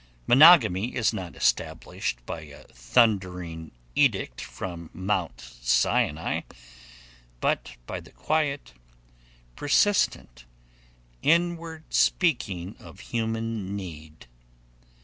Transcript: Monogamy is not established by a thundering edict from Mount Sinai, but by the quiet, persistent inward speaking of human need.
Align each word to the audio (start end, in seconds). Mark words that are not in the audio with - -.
Monogamy 0.25 0.95
is 0.95 1.13
not 1.13 1.35
established 1.35 2.25
by 2.25 2.41
a 2.41 2.63
thundering 2.69 3.69
edict 3.93 4.41
from 4.43 4.89
Mount 4.95 5.39
Sinai, 5.61 6.41
but 7.39 7.73
by 7.85 7.99
the 7.99 8.09
quiet, 8.09 8.73
persistent 9.55 10.45
inward 11.21 11.83
speaking 11.93 12.75
of 12.79 12.99
human 13.11 13.75
need. 13.75 14.25